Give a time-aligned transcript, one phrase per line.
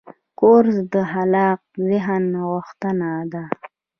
[0.39, 3.43] کورس د خلاق ذهن غوښتنه ده.